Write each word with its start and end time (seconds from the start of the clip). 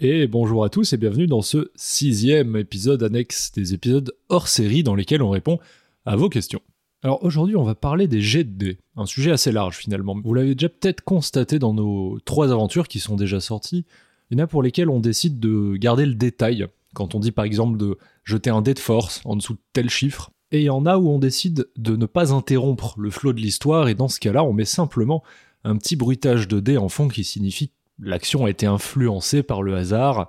Et 0.00 0.28
bonjour 0.28 0.62
à 0.62 0.68
tous 0.68 0.92
et 0.92 0.96
bienvenue 0.96 1.26
dans 1.26 1.42
ce 1.42 1.72
sixième 1.74 2.54
épisode 2.54 3.02
annexe 3.02 3.50
des 3.50 3.74
épisodes 3.74 4.14
hors 4.28 4.46
série 4.46 4.84
dans 4.84 4.94
lesquels 4.94 5.22
on 5.22 5.30
répond 5.30 5.58
à 6.06 6.14
vos 6.14 6.28
questions. 6.28 6.60
Alors 7.02 7.24
aujourd'hui 7.24 7.56
on 7.56 7.64
va 7.64 7.74
parler 7.74 8.06
des 8.06 8.20
jets 8.20 8.44
de 8.44 8.56
dés, 8.56 8.78
un 8.94 9.06
sujet 9.06 9.32
assez 9.32 9.50
large 9.50 9.76
finalement. 9.78 10.16
Vous 10.22 10.34
l'avez 10.34 10.54
déjà 10.54 10.68
peut-être 10.68 11.02
constaté 11.02 11.58
dans 11.58 11.74
nos 11.74 12.20
trois 12.20 12.52
aventures 12.52 12.86
qui 12.86 13.00
sont 13.00 13.16
déjà 13.16 13.40
sorties. 13.40 13.86
Il 14.30 14.38
y 14.38 14.40
en 14.40 14.44
a 14.44 14.46
pour 14.46 14.62
lesquelles 14.62 14.88
on 14.88 15.00
décide 15.00 15.40
de 15.40 15.74
garder 15.74 16.06
le 16.06 16.14
détail, 16.14 16.68
quand 16.94 17.16
on 17.16 17.18
dit 17.18 17.32
par 17.32 17.44
exemple 17.44 17.76
de 17.76 17.98
jeter 18.22 18.50
un 18.50 18.62
dé 18.62 18.74
de 18.74 18.78
force 18.78 19.20
en 19.24 19.34
dessous 19.34 19.54
de 19.54 19.60
tel 19.72 19.90
chiffre. 19.90 20.30
Et 20.52 20.60
il 20.60 20.64
y 20.66 20.70
en 20.70 20.86
a 20.86 20.96
où 20.96 21.10
on 21.10 21.18
décide 21.18 21.68
de 21.76 21.96
ne 21.96 22.06
pas 22.06 22.32
interrompre 22.32 22.94
le 23.00 23.10
flot 23.10 23.32
de 23.32 23.40
l'histoire 23.40 23.88
et 23.88 23.96
dans 23.96 24.06
ce 24.06 24.20
cas-là 24.20 24.44
on 24.44 24.52
met 24.52 24.64
simplement 24.64 25.24
un 25.64 25.76
petit 25.76 25.96
bruitage 25.96 26.46
de 26.46 26.60
dés 26.60 26.78
en 26.78 26.88
fond 26.88 27.08
qui 27.08 27.24
signifie 27.24 27.72
l'action 27.98 28.44
a 28.44 28.50
été 28.50 28.66
influencée 28.66 29.42
par 29.42 29.62
le 29.62 29.76
hasard, 29.76 30.28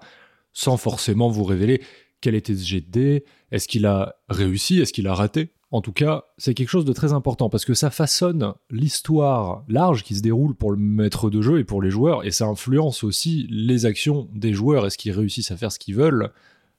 sans 0.53 0.77
forcément 0.77 1.29
vous 1.29 1.43
révéler 1.43 1.81
quel 2.21 2.35
était 2.35 2.55
ce 2.55 2.65
jet 2.65 2.81
de 2.81 2.89
dés, 2.89 3.25
est-ce 3.51 3.67
qu'il 3.67 3.85
a 3.85 4.15
réussi, 4.29 4.79
est-ce 4.79 4.93
qu'il 4.93 5.07
a 5.07 5.13
raté. 5.13 5.53
En 5.71 5.81
tout 5.81 5.91
cas, 5.91 6.23
c'est 6.37 6.55
quelque 6.55 6.69
chose 6.69 6.85
de 6.85 6.93
très 6.93 7.13
important 7.13 7.49
parce 7.49 7.63
que 7.63 7.75
ça 7.75 7.91
façonne 7.91 8.53
l'histoire 8.71 9.63
large 9.67 10.03
qui 10.03 10.15
se 10.15 10.21
déroule 10.21 10.55
pour 10.55 10.71
le 10.71 10.77
maître 10.77 11.29
de 11.29 11.41
jeu 11.41 11.59
et 11.59 11.63
pour 11.63 11.81
les 11.81 11.91
joueurs, 11.91 12.25
et 12.25 12.31
ça 12.31 12.47
influence 12.47 13.03
aussi 13.03 13.45
les 13.49 13.85
actions 13.85 14.27
des 14.33 14.53
joueurs. 14.53 14.87
Est-ce 14.87 14.97
qu'ils 14.97 15.11
réussissent 15.11 15.51
à 15.51 15.57
faire 15.57 15.71
ce 15.71 15.77
qu'ils 15.77 15.95
veulent 15.95 16.31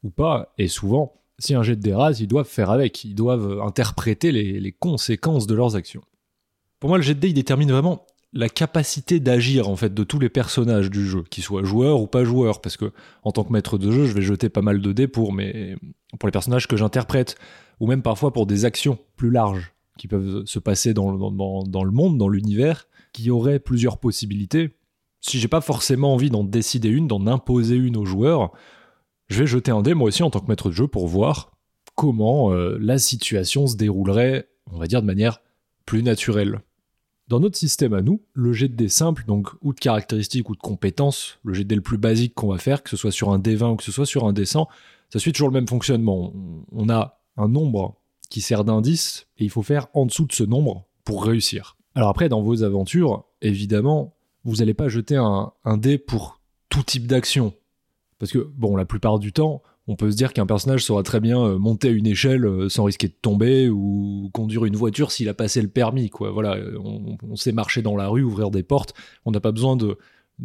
ou 0.02 0.10
pas 0.10 0.52
Et 0.58 0.66
souvent, 0.66 1.14
si 1.38 1.54
un 1.54 1.62
jet 1.62 1.76
de 1.76 1.82
dés 1.82 1.96
ils 2.20 2.26
doivent 2.26 2.48
faire 2.48 2.70
avec, 2.70 3.04
ils 3.04 3.14
doivent 3.14 3.60
interpréter 3.62 4.32
les, 4.32 4.72
conséquences 4.72 5.46
de 5.46 5.54
leurs 5.54 5.76
actions. 5.76 6.02
Pour 6.80 6.88
moi, 6.88 6.98
le 6.98 7.04
jet 7.04 7.14
de 7.14 7.20
dés, 7.20 7.28
il 7.28 7.34
détermine 7.34 7.70
vraiment 7.70 8.06
la 8.32 8.48
capacité 8.48 9.18
d'agir 9.18 9.68
en 9.68 9.76
fait 9.76 9.92
de 9.92 10.04
tous 10.04 10.18
les 10.18 10.28
personnages 10.28 10.90
du 10.90 11.06
jeu, 11.06 11.24
qu'ils 11.30 11.42
soient 11.42 11.64
joueurs 11.64 12.00
ou 12.00 12.06
pas 12.06 12.24
joueurs, 12.24 12.60
parce 12.60 12.76
que 12.76 12.92
en 13.22 13.32
tant 13.32 13.44
que 13.44 13.52
maître 13.52 13.78
de 13.78 13.90
jeu, 13.90 14.06
je 14.06 14.12
vais 14.12 14.22
jeter 14.22 14.48
pas 14.48 14.62
mal 14.62 14.80
de 14.80 14.92
dés 14.92 15.08
pour 15.08 15.34
pour 16.18 16.26
les 16.26 16.32
personnages 16.32 16.68
que 16.68 16.76
j'interprète, 16.76 17.36
ou 17.80 17.86
même 17.86 18.02
parfois 18.02 18.32
pour 18.32 18.46
des 18.46 18.64
actions 18.64 18.98
plus 19.16 19.30
larges 19.30 19.72
qui 19.98 20.08
peuvent 20.08 20.44
se 20.46 20.58
passer 20.58 20.94
dans, 20.94 21.30
dans, 21.30 21.62
dans 21.64 21.84
le 21.84 21.90
monde, 21.90 22.16
dans 22.16 22.28
l'univers, 22.28 22.86
qui 23.12 23.30
auraient 23.30 23.58
plusieurs 23.58 23.98
possibilités. 23.98 24.70
Si 25.20 25.38
j'ai 25.38 25.48
pas 25.48 25.60
forcément 25.60 26.14
envie 26.14 26.30
d'en 26.30 26.44
décider 26.44 26.88
une, 26.88 27.06
d'en 27.06 27.26
imposer 27.26 27.74
une 27.74 27.96
aux 27.96 28.06
joueurs, 28.06 28.52
je 29.28 29.40
vais 29.40 29.46
jeter 29.46 29.70
un 29.70 29.82
dé 29.82 29.92
moi 29.92 30.08
aussi 30.08 30.22
en 30.22 30.30
tant 30.30 30.40
que 30.40 30.48
maître 30.48 30.70
de 30.70 30.74
jeu 30.74 30.88
pour 30.88 31.06
voir 31.06 31.52
comment 31.94 32.52
euh, 32.52 32.78
la 32.80 32.98
situation 32.98 33.66
se 33.66 33.76
déroulerait, 33.76 34.48
on 34.72 34.78
va 34.78 34.86
dire 34.86 35.02
de 35.02 35.06
manière 35.06 35.40
plus 35.84 36.02
naturelle. 36.02 36.60
Dans 37.30 37.38
notre 37.38 37.56
système 37.56 37.94
à 37.94 38.02
nous, 38.02 38.20
le 38.34 38.52
jet 38.52 38.66
de 38.66 38.74
dés 38.74 38.88
simple, 38.88 39.22
donc 39.24 39.50
ou 39.62 39.72
de 39.72 39.78
caractéristiques 39.78 40.50
ou 40.50 40.56
de 40.56 40.60
compétences, 40.60 41.38
le 41.44 41.54
jet 41.54 41.62
de 41.62 41.68
dés 41.68 41.74
le 41.76 41.80
plus 41.80 41.96
basique 41.96 42.34
qu'on 42.34 42.48
va 42.48 42.58
faire, 42.58 42.82
que 42.82 42.90
ce 42.90 42.96
soit 42.96 43.12
sur 43.12 43.30
un 43.30 43.38
D20 43.38 43.74
ou 43.74 43.76
que 43.76 43.84
ce 43.84 43.92
soit 43.92 44.04
sur 44.04 44.26
un 44.26 44.32
D100, 44.32 44.66
ça 45.10 45.18
suit 45.20 45.30
toujours 45.30 45.46
le 45.46 45.54
même 45.54 45.68
fonctionnement. 45.68 46.32
On 46.72 46.88
a 46.88 47.20
un 47.36 47.46
nombre 47.46 47.94
qui 48.30 48.40
sert 48.40 48.64
d'indice 48.64 49.28
et 49.38 49.44
il 49.44 49.50
faut 49.50 49.62
faire 49.62 49.86
en 49.94 50.06
dessous 50.06 50.24
de 50.24 50.32
ce 50.32 50.42
nombre 50.42 50.88
pour 51.04 51.24
réussir. 51.24 51.76
Alors 51.94 52.08
après, 52.08 52.28
dans 52.28 52.42
vos 52.42 52.64
aventures, 52.64 53.24
évidemment, 53.42 54.16
vous 54.42 54.56
n'allez 54.56 54.74
pas 54.74 54.88
jeter 54.88 55.14
un, 55.14 55.52
un 55.64 55.76
dé 55.76 55.98
pour 55.98 56.40
tout 56.68 56.82
type 56.82 57.06
d'action. 57.06 57.54
Parce 58.18 58.32
que, 58.32 58.38
bon, 58.38 58.74
la 58.74 58.86
plupart 58.86 59.20
du 59.20 59.32
temps, 59.32 59.62
on 59.90 59.96
peut 59.96 60.12
se 60.12 60.16
dire 60.16 60.32
qu'un 60.32 60.46
personnage 60.46 60.84
saura 60.84 61.02
très 61.02 61.18
bien 61.18 61.40
euh, 61.40 61.58
monter 61.58 61.88
à 61.88 61.90
une 61.90 62.06
échelle 62.06 62.46
euh, 62.46 62.68
sans 62.68 62.84
risquer 62.84 63.08
de 63.08 63.16
tomber 63.20 63.68
ou 63.68 64.30
conduire 64.32 64.64
une 64.64 64.76
voiture 64.76 65.10
s'il 65.10 65.28
a 65.28 65.34
passé 65.34 65.60
le 65.60 65.68
permis. 65.68 66.08
Voilà, 66.20 66.54
euh, 66.54 66.78
on, 66.78 67.34
sait 67.34 67.50
marcher 67.50 67.82
dans 67.82 67.96
la 67.96 68.06
rue, 68.06 68.22
ouvrir 68.22 68.52
des 68.52 68.62
portes. 68.62 68.94
On 69.24 69.32
n'a 69.32 69.40
pas 69.40 69.50
besoin 69.50 69.76
de, 69.76 69.98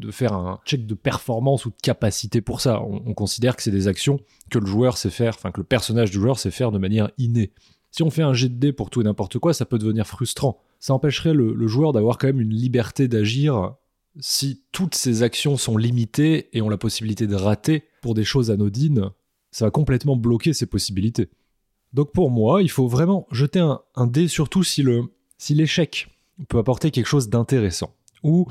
faire 0.10 0.34
un 0.34 0.60
check 0.66 0.88
de 0.88 0.96
performance 0.96 1.68
ou 1.68 1.70
de 1.70 1.76
capacité 1.80 2.42
pour 2.42 2.60
ça. 2.60 2.82
On, 2.82 3.14
considère 3.14 3.56
que 3.56 3.62
c'est 3.62 3.72
des 3.72 3.88
actions 3.88 4.20
que 4.50 4.58
le 4.58 4.66
joueur 4.66 4.98
sait 4.98 5.12
faire, 5.12 5.36
enfin 5.36 5.52
que 5.52 5.62
le 5.62 5.66
personnage 5.66 6.10
du 6.10 6.18
joueur 6.18 6.40
sait 6.40 6.50
faire 6.50 6.72
de 6.72 6.80
manière 6.80 7.12
innée. 7.20 7.52
Si 7.92 8.02
on 8.02 8.10
fait 8.10 8.24
un 8.24 8.34
jet 8.34 8.50
de 8.50 8.56
dés 8.56 8.74
pour 8.74 8.90
tout 8.90 9.02
et 9.02 9.04
n'importe 9.04 9.38
quoi, 9.38 9.54
ça 9.54 9.66
peut 9.66 9.78
devenir 9.78 10.08
frustrant. 10.08 10.60
Ça 10.80 10.96
empêcherait 10.96 11.36
le 11.36 11.68
joueur 11.68 11.94
d'avoir 11.94 12.18
quand 12.18 12.28
même 12.28 12.42
une 12.42 12.54
liberté 12.54 13.08
d'agir 13.08 13.76
si 14.20 14.64
toutes 14.72 14.96
ces 14.96 15.22
actions 15.22 15.56
sont 15.56 15.78
limitées 15.78 16.50
et 16.54 16.62
ont 16.62 16.70
la 16.70 16.78
possibilité 16.78 17.28
de 17.28 17.36
rater 17.36 17.84
pour 18.02 18.16
des 18.16 18.24
choses 18.24 18.50
anodines 18.50 19.12
ça 19.56 19.64
va 19.64 19.72
complètement 19.72 20.18
bloquer 20.18 20.52
ses 20.52 20.66
possibilités. 20.66 21.30
Donc 21.94 22.12
pour 22.12 22.30
moi, 22.30 22.62
il 22.62 22.70
faut 22.70 22.90
vraiment 22.90 23.26
jeter 23.32 23.62
un, 23.62 24.08
dé, 24.08 24.28
surtout 24.28 24.64
si 24.64 24.84
l'échec 25.52 26.10
peut 26.50 26.58
apporter 26.58 26.92
quelque 26.92 27.06
chose 27.06 27.30
d'intéressant. 27.30 27.96
Ou, 28.22 28.48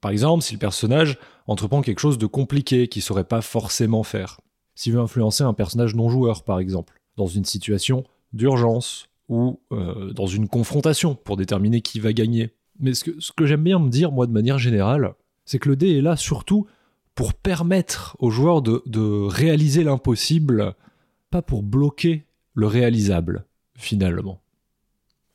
par 0.00 0.12
exemple, 0.12 0.44
si 0.44 0.52
le 0.52 0.60
personnage 0.60 1.18
entreprend 1.48 1.82
quelque 1.82 1.98
chose 1.98 2.18
de 2.18 2.26
compliqué 2.26 2.86
qu'il 2.86 3.00
ne 3.00 3.04
saurait 3.04 3.24
pas 3.24 3.40
forcément 3.40 4.04
faire. 4.04 4.40
S'il 4.76 4.92
veut 4.92 5.00
influencer 5.00 5.42
un 5.42 5.54
personnage 5.54 5.96
non 5.96 6.08
joueur, 6.08 6.44
par 6.44 6.60
exemple, 6.60 6.94
dans 7.16 7.26
une 7.26 7.44
situation 7.44 8.04
d'urgence 8.32 9.08
ou 9.28 9.58
euh, 9.72 10.12
dans 10.12 10.26
une 10.26 10.46
confrontation 10.46 11.16
pour 11.16 11.36
déterminer 11.36 11.80
qui 11.80 11.98
va 11.98 12.12
gagner. 12.12 12.52
Mais 12.78 12.94
ce 12.94 13.02
que, 13.02 13.18
ce 13.18 13.32
que 13.32 13.44
j'aime 13.44 13.64
bien 13.64 13.80
me 13.80 13.88
dire, 13.90 14.12
moi, 14.12 14.28
de 14.28 14.32
manière 14.32 14.58
générale, 14.58 15.14
c'est 15.46 15.58
que 15.58 15.68
le 15.68 15.74
dé 15.74 15.98
est 15.98 16.00
là 16.00 16.14
surtout 16.14 16.68
pour 17.14 17.34
permettre 17.34 18.16
aux 18.18 18.30
joueurs 18.30 18.62
de, 18.62 19.26
réaliser 19.26 19.84
l'impossible, 19.84 20.74
pas 21.30 21.42
pour 21.42 21.62
bloquer 21.62 22.24
le 22.54 22.66
réalisable, 22.66 23.44
finalement. 23.76 24.40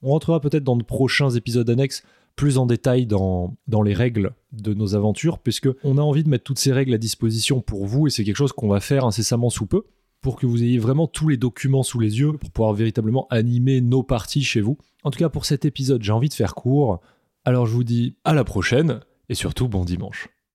On 0.01 0.09
rentrera 0.09 0.39
peut-être 0.39 0.63
dans 0.63 0.77
de 0.77 0.83
prochains 0.83 1.29
épisodes 1.29 1.69
annexes 1.69 2.03
plus 2.35 2.57
en 2.57 2.65
détail 2.65 3.05
dans, 3.05 3.57
les 3.83 3.93
règles 3.93 4.31
de 4.53 4.73
nos 4.73 4.95
aventures, 4.95 5.39
puisque 5.39 5.69
on 5.83 5.97
a 5.97 6.01
envie 6.01 6.23
de 6.23 6.29
mettre 6.29 6.45
toutes 6.45 6.59
ces 6.59 6.71
règles 6.71 6.93
à 6.93 6.97
disposition 6.97 7.59
pour 7.59 7.85
vous, 7.85 8.07
et 8.07 8.09
c'est 8.09 8.23
quelque 8.23 8.37
chose 8.37 8.53
qu'on 8.53 8.69
va 8.69 8.79
faire 8.79 9.05
incessamment 9.05 9.49
sous 9.49 9.65
peu, 9.65 9.83
pour 10.21 10.37
que 10.37 10.45
vous 10.45 10.63
ayez 10.63 10.79
vraiment 10.79 11.07
tous 11.07 11.27
les 11.27 11.37
documents 11.37 11.83
sous 11.83 11.99
les 11.99 12.19
yeux, 12.19 12.33
pour 12.33 12.51
pouvoir 12.51 12.73
véritablement 12.73 13.27
animer 13.29 13.81
nos 13.81 14.03
parties 14.03 14.43
chez 14.43 14.61
vous. 14.61 14.77
En 15.03 15.11
tout 15.11 15.19
cas, 15.19 15.29
pour 15.29 15.45
cet 15.45 15.65
épisode, 15.65 16.01
j'ai 16.01 16.13
envie 16.13 16.29
de 16.29 16.33
faire 16.33 16.55
court, 16.55 17.01
alors 17.43 17.65
je 17.65 17.73
vous 17.73 17.83
dis 17.83 18.15
à 18.23 18.33
la 18.33 18.45
prochaine, 18.45 19.01
et 19.27 19.35
surtout 19.35 19.67
bon 19.67 19.83
dimanche. 19.83 20.29